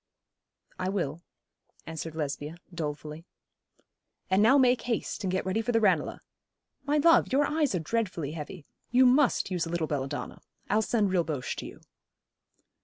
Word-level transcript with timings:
'I 0.79 0.89
will,' 0.89 1.21
answered 1.85 2.15
Lesbia, 2.15 2.57
dolefully. 2.73 3.23
'And 4.31 4.41
now 4.41 4.57
make 4.57 4.81
haste, 4.81 5.23
and 5.23 5.29
get 5.29 5.45
ready 5.45 5.61
for 5.61 5.71
the 5.71 5.79
Ranelagh. 5.79 6.21
My 6.85 6.97
love, 6.97 7.31
your 7.31 7.45
eyes 7.45 7.75
are 7.75 7.79
dreadfully 7.79 8.31
heavy. 8.31 8.65
You 8.89 9.05
must 9.05 9.51
use 9.51 9.67
a 9.67 9.69
little 9.69 9.85
belladonna. 9.85 10.41
I'll 10.71 10.81
send 10.81 11.11
Rilboche 11.11 11.55
to 11.57 11.67
you.' 11.67 11.81